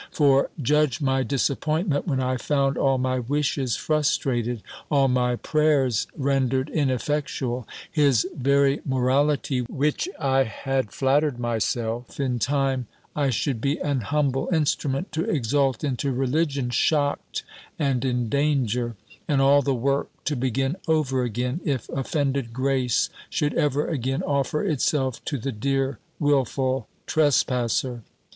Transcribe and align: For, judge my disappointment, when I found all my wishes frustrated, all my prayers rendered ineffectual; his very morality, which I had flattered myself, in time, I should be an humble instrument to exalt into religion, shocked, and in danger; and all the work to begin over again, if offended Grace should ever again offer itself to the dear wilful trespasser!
For, 0.09 0.49
judge 0.59 0.99
my 0.99 1.21
disappointment, 1.21 2.07
when 2.07 2.19
I 2.19 2.35
found 2.37 2.75
all 2.75 2.97
my 2.97 3.19
wishes 3.19 3.75
frustrated, 3.75 4.63
all 4.89 5.07
my 5.07 5.35
prayers 5.35 6.07
rendered 6.17 6.69
ineffectual; 6.71 7.67
his 7.91 8.25
very 8.35 8.81
morality, 8.83 9.59
which 9.59 10.09
I 10.19 10.41
had 10.45 10.91
flattered 10.91 11.37
myself, 11.39 12.19
in 12.19 12.39
time, 12.39 12.87
I 13.15 13.29
should 13.29 13.61
be 13.61 13.79
an 13.79 14.01
humble 14.01 14.49
instrument 14.51 15.11
to 15.11 15.29
exalt 15.29 15.83
into 15.83 16.11
religion, 16.11 16.71
shocked, 16.71 17.43
and 17.77 18.03
in 18.03 18.27
danger; 18.27 18.95
and 19.27 19.39
all 19.39 19.61
the 19.61 19.75
work 19.75 20.09
to 20.25 20.35
begin 20.35 20.77
over 20.87 21.21
again, 21.21 21.61
if 21.63 21.87
offended 21.89 22.53
Grace 22.53 23.11
should 23.29 23.53
ever 23.53 23.87
again 23.87 24.23
offer 24.23 24.63
itself 24.63 25.23
to 25.25 25.37
the 25.37 25.51
dear 25.51 25.99
wilful 26.17 26.87
trespasser! 27.05 28.01